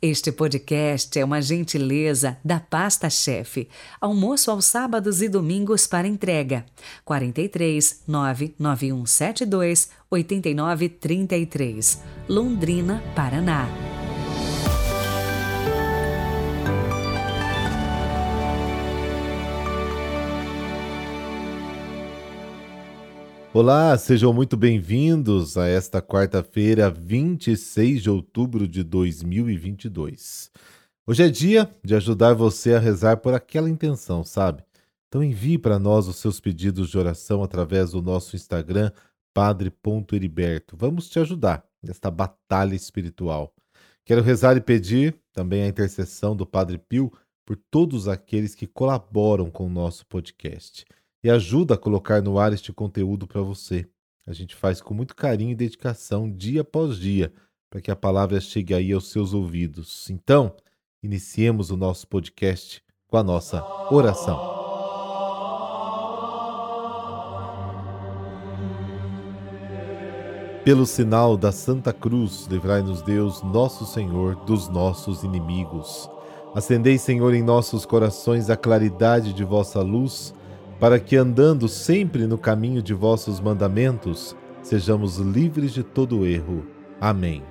[0.00, 3.68] Este podcast é uma gentileza da Pasta Chefe.
[4.00, 6.64] Almoço aos sábados e domingos para entrega.
[7.04, 13.66] 43 99172 8933, Londrina, Paraná.
[23.54, 30.50] Olá, sejam muito bem-vindos a esta quarta-feira, 26 de outubro de 2022.
[31.06, 34.62] Hoje é dia de ajudar você a rezar por aquela intenção, sabe?
[35.08, 38.92] Então envie para nós os seus pedidos de oração através do nosso Instagram,
[39.32, 40.76] padre.heriberto.
[40.76, 43.54] Vamos te ajudar nesta batalha espiritual.
[44.04, 47.10] Quero rezar e pedir também a intercessão do Padre Pio
[47.46, 50.84] por todos aqueles que colaboram com o nosso podcast
[51.22, 53.86] e ajuda a colocar no ar este conteúdo para você.
[54.26, 57.32] A gente faz com muito carinho e dedicação, dia após dia,
[57.70, 60.08] para que a palavra chegue aí aos seus ouvidos.
[60.10, 60.54] Então,
[61.02, 64.58] iniciemos o nosso podcast com a nossa oração.
[70.64, 76.10] Pelo sinal da Santa Cruz, livrai-nos Deus, nosso Senhor, dos nossos inimigos.
[76.54, 80.34] Acendei, Senhor, em nossos corações a claridade de vossa luz
[80.78, 86.64] para que, andando sempre no caminho de vossos mandamentos, sejamos livres de todo erro.
[87.00, 87.42] Amém.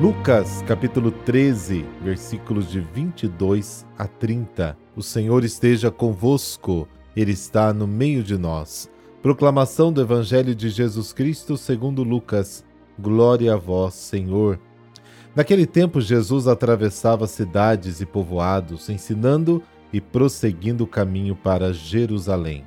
[0.00, 4.76] Lucas capítulo 13, versículos de 22 a 30.
[4.96, 8.90] O Senhor esteja convosco, Ele está no meio de nós.
[9.22, 12.64] Proclamação do Evangelho de Jesus Cristo segundo Lucas.
[12.98, 14.58] Glória a vós, Senhor.
[15.34, 22.64] Naquele tempo, Jesus atravessava cidades e povoados, ensinando e prosseguindo o caminho para Jerusalém.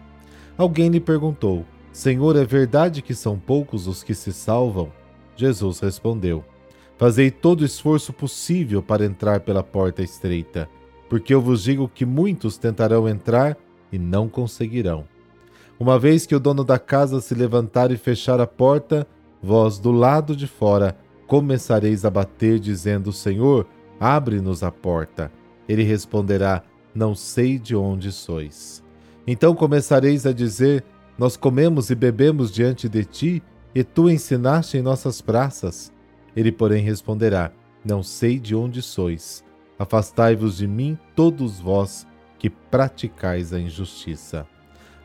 [0.58, 4.92] Alguém lhe perguntou: Senhor, é verdade que são poucos os que se salvam?
[5.36, 6.44] Jesus respondeu:
[6.98, 10.70] Fazei todo o esforço possível para entrar pela porta estreita,
[11.10, 13.58] porque eu vos digo que muitos tentarão entrar
[13.92, 15.06] e não conseguirão.
[15.78, 19.06] Uma vez que o dono da casa se levantar e fechar a porta,
[19.42, 23.68] vós do lado de fora começareis a bater, dizendo: Senhor,
[24.00, 25.32] abre-nos a porta.
[25.68, 26.64] Ele responderá:
[26.94, 28.84] Não sei de onde sois.
[29.26, 30.84] Então começareis a dizer:
[31.18, 35.92] Nós comemos e bebemos diante de ti, e tu ensinaste em nossas praças.
[36.36, 37.52] Ele, porém, responderá:
[37.84, 39.44] Não sei de onde sois.
[39.78, 42.06] Afastai-vos de mim, todos vós
[42.38, 44.46] que praticais a injustiça.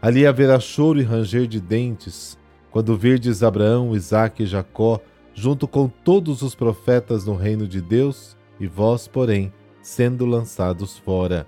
[0.00, 2.38] Ali haverá choro e ranger de dentes,
[2.70, 5.00] quando virdes Abraão, Isaque e Jacó
[5.38, 11.46] junto com todos os profetas no reino de Deus, e vós, porém, sendo lançados fora.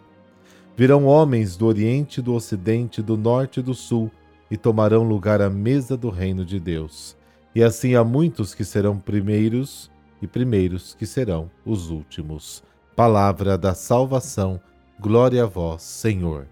[0.77, 4.09] Virão homens do Oriente, do Ocidente, do Norte e do Sul,
[4.49, 7.17] e tomarão lugar à mesa do reino de Deus.
[7.53, 9.91] E assim há muitos que serão primeiros,
[10.22, 12.62] e primeiros que serão os últimos.
[12.95, 14.61] Palavra da salvação,
[15.01, 16.47] glória a vós, Senhor.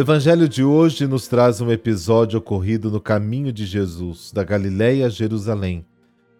[0.00, 5.04] O Evangelho de hoje nos traz um episódio ocorrido no caminho de Jesus, da Galiléia
[5.04, 5.84] a Jerusalém,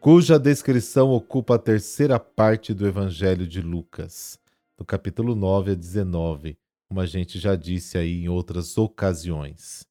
[0.00, 4.38] cuja descrição ocupa a terceira parte do Evangelho de Lucas,
[4.78, 6.56] do capítulo 9 a 19,
[6.88, 9.84] como a gente já disse aí em outras ocasiões.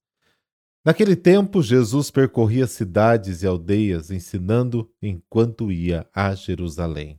[0.83, 7.17] Naquele tempo, Jesus percorria cidades e aldeias, ensinando enquanto ia a Jerusalém.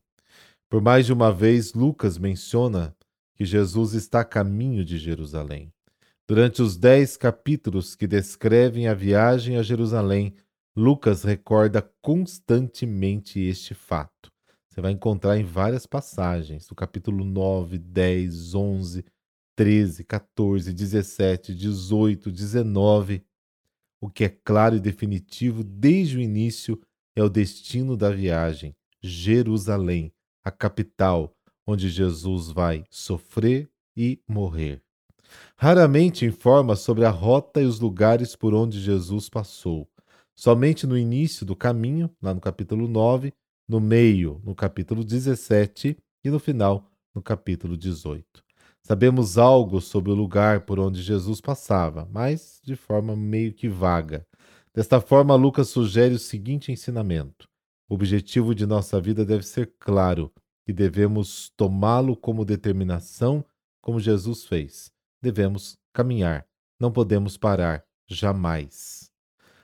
[0.68, 2.92] Por mais de uma vez, Lucas menciona
[3.36, 5.72] que Jesus está a caminho de Jerusalém.
[6.30, 10.32] Durante os dez capítulos que descrevem a viagem a Jerusalém,
[10.76, 14.30] Lucas recorda constantemente este fato.
[14.68, 19.04] Você vai encontrar em várias passagens, do capítulo 9, 10, 11,
[19.56, 23.24] 13, 14, 17, 18, 19.
[24.00, 26.80] O que é claro e definitivo desde o início
[27.16, 30.12] é o destino da viagem, Jerusalém,
[30.44, 31.36] a capital,
[31.66, 34.80] onde Jesus vai sofrer e morrer.
[35.56, 39.86] Raramente informa sobre a rota e os lugares por onde Jesus passou.
[40.34, 43.32] Somente no início do caminho, lá no capítulo 9,
[43.68, 48.24] no meio, no capítulo 17 e no final, no capítulo 18.
[48.82, 54.26] Sabemos algo sobre o lugar por onde Jesus passava, mas de forma meio que vaga.
[54.74, 57.46] Desta forma, Lucas sugere o seguinte ensinamento:
[57.86, 60.32] o objetivo de nossa vida deve ser claro
[60.66, 63.44] e devemos tomá-lo como determinação,
[63.82, 66.46] como Jesus fez devemos caminhar,
[66.78, 69.10] não podemos parar jamais.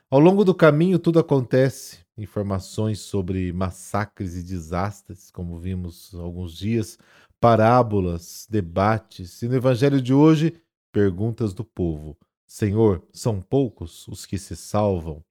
[0.09, 1.99] Ao longo do caminho, tudo acontece.
[2.17, 6.97] Informações sobre massacres e desastres, como vimos alguns dias,
[7.39, 10.59] parábolas, debates e no evangelho de hoje,
[10.91, 12.17] perguntas do povo.
[12.45, 15.23] Senhor, são poucos os que se salvam?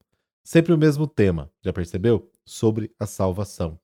[0.44, 2.30] Sempre o mesmo tema, já percebeu?
[2.44, 3.80] Sobre a salvação.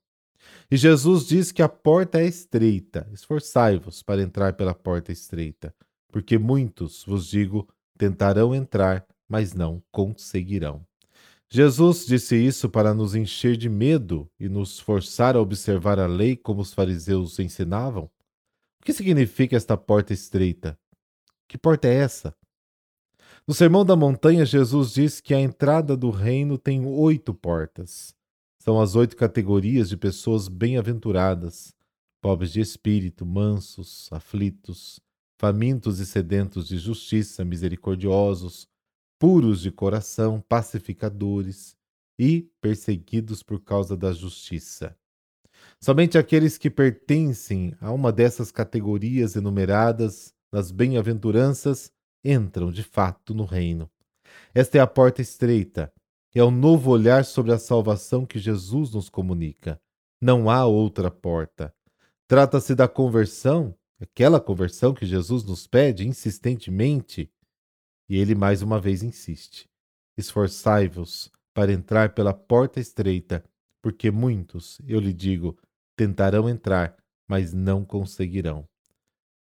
[0.70, 3.08] E Jesus diz que a porta é estreita.
[3.12, 5.74] Esforçai-vos para entrar pela porta estreita,
[6.12, 7.66] porque muitos, vos digo,
[7.98, 10.86] tentarão entrar, mas não conseguirão.
[11.50, 16.36] Jesus disse isso para nos encher de medo e nos forçar a observar a lei
[16.36, 18.04] como os fariseus ensinavam?
[18.04, 20.78] O que significa esta porta estreita?
[21.48, 22.34] Que porta é essa?
[23.46, 28.14] No Sermão da Montanha, Jesus diz que a entrada do reino tem oito portas.
[28.58, 31.74] São as oito categorias de pessoas bem-aventuradas:
[32.20, 35.00] pobres de espírito, mansos, aflitos,
[35.42, 38.68] famintos e sedentos de justiça, misericordiosos,
[39.18, 41.76] puros de coração, pacificadores
[42.16, 44.96] e perseguidos por causa da justiça.
[45.80, 51.90] Somente aqueles que pertencem a uma dessas categorias enumeradas nas bem-aventuranças
[52.24, 53.90] entram de fato no reino.
[54.54, 55.92] Esta é a porta estreita,
[56.32, 59.80] é o novo olhar sobre a salvação que Jesus nos comunica.
[60.20, 61.74] Não há outra porta.
[62.28, 67.30] Trata-se da conversão, aquela conversão que Jesus nos pede insistentemente
[68.08, 69.68] e ele mais uma vez insiste:
[70.16, 73.44] Esforçai-vos para entrar pela porta estreita,
[73.80, 75.56] porque muitos, eu lhe digo,
[75.96, 76.96] tentarão entrar,
[77.28, 78.66] mas não conseguirão.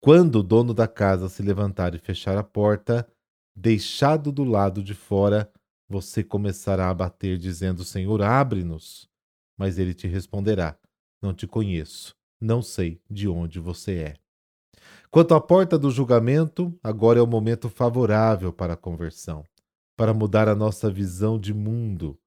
[0.02, 3.08] Quando o dono da casa se levantar e fechar a porta,
[3.56, 5.52] deixado do lado de fora,
[5.88, 9.08] você começará a bater, dizendo: Senhor, abre-nos.
[9.56, 10.78] Mas ele te responderá:
[11.22, 14.27] Não te conheço, não sei de onde você é.
[15.10, 19.44] Quanto à porta do julgamento, agora é o momento favorável para a conversão,
[19.96, 22.18] para mudar a nossa visão de mundo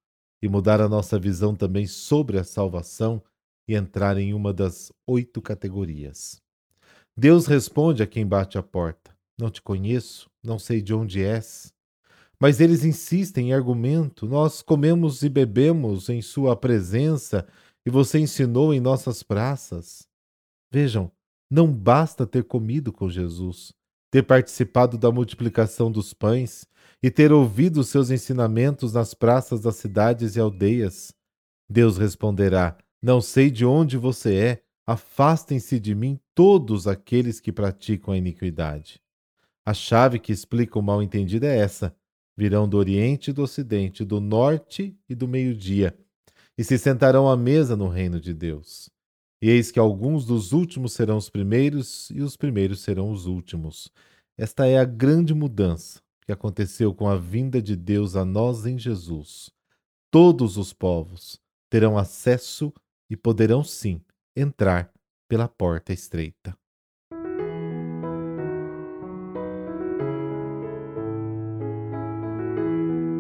[0.42, 3.22] e mudar a nossa visão também sobre a salvação
[3.68, 6.40] e entrar em uma das oito categorias.
[7.16, 11.72] Deus responde a quem bate a porta: Não te conheço, não sei de onde és.
[12.40, 17.46] Mas eles insistem em argumento: Nós comemos e bebemos em Sua presença
[17.84, 20.08] e você ensinou em nossas praças.
[20.72, 21.12] Vejam,
[21.50, 23.72] não basta ter comido com Jesus,
[24.10, 26.64] ter participado da multiplicação dos pães
[27.02, 31.12] e ter ouvido seus ensinamentos nas praças das cidades e aldeias.
[31.68, 38.14] Deus responderá: Não sei de onde você é, afastem-se de mim todos aqueles que praticam
[38.14, 39.00] a iniquidade.
[39.64, 41.94] A chave que explica o mal-entendido é essa:
[42.36, 45.96] virão do Oriente e do Ocidente, do Norte e do Meio-Dia,
[46.56, 48.90] e se sentarão à mesa no reino de Deus.
[49.42, 53.90] E eis que alguns dos últimos serão os primeiros, e os primeiros serão os últimos.
[54.36, 58.78] Esta é a grande mudança que aconteceu com a vinda de Deus a nós em
[58.78, 59.50] Jesus.
[60.10, 61.40] Todos os povos
[61.70, 62.72] terão acesso
[63.08, 64.00] e poderão sim
[64.36, 64.92] entrar
[65.28, 66.56] pela porta estreita.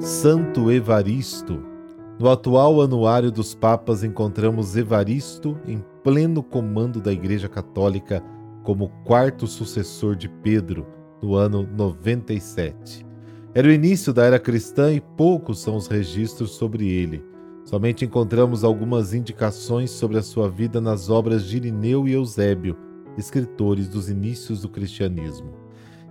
[0.00, 1.62] Santo Evaristo.
[2.18, 8.22] No atual Anuário dos Papas encontramos Evaristo em pleno comando da Igreja Católica
[8.62, 10.86] como quarto sucessor de Pedro,
[11.22, 13.06] no ano 97.
[13.54, 17.24] Era o início da era cristã e poucos são os registros sobre ele.
[17.64, 22.76] Somente encontramos algumas indicações sobre a sua vida nas obras de Irineu e Eusébio,
[23.18, 25.52] escritores dos inícios do cristianismo.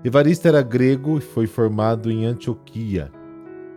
[0.04, 3.12] Evaristo era grego e foi formado em Antioquia.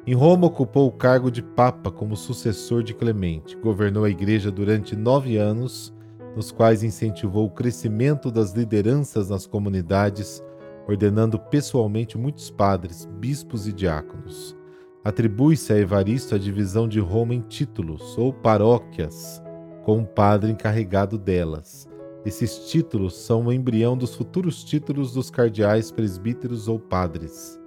[0.07, 3.57] Em Roma ocupou o cargo de Papa como sucessor de Clemente.
[3.57, 5.93] Governou a igreja durante nove anos
[6.37, 10.43] nos quais incentivou o crescimento das lideranças nas comunidades,
[10.89, 14.57] ordenando pessoalmente muitos padres, bispos e diáconos.
[15.05, 19.43] Atribui-se a Evaristo a divisão de Roma em títulos ou paróquias,
[19.85, 21.89] com um padre encarregado delas.
[22.25, 27.61] Esses títulos são o embrião dos futuros títulos dos cardeais, presbíteros ou padres.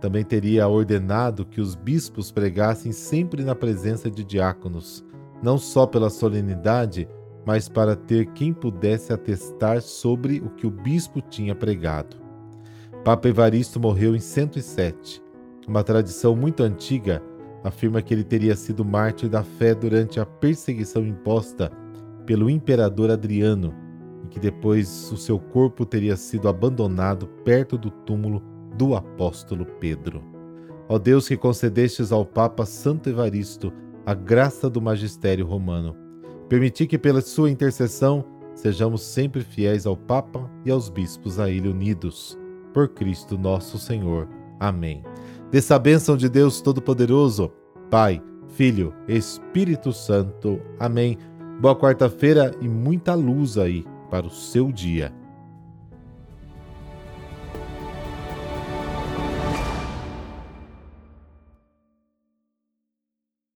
[0.00, 5.04] Também teria ordenado que os bispos pregassem sempre na presença de diáconos,
[5.40, 7.08] não só pela solenidade,
[7.44, 12.16] mas para ter quem pudesse atestar sobre o que o bispo tinha pregado.
[13.04, 15.22] Papa Evaristo morreu em 107.
[15.66, 17.22] Uma tradição muito antiga
[17.64, 21.70] afirma que ele teria sido mártir da fé durante a perseguição imposta
[22.26, 23.74] pelo imperador Adriano
[24.24, 28.42] e que depois o seu corpo teria sido abandonado perto do túmulo
[28.76, 30.22] do apóstolo Pedro.
[30.88, 33.72] Ó Deus que concedestes ao Papa Santo Evaristo
[34.04, 35.96] a graça do magistério romano,
[36.50, 38.24] Permitir que, pela sua intercessão,
[38.56, 42.36] sejamos sempre fiéis ao Papa e aos bispos a ele unidos.
[42.74, 44.28] Por Cristo nosso Senhor.
[44.58, 45.04] Amém.
[45.52, 47.52] Dessa bênção de Deus Todo-Poderoso,
[47.88, 50.60] Pai, Filho, Espírito Santo.
[50.80, 51.16] Amém.
[51.60, 55.14] Boa quarta-feira e muita luz aí para o seu dia.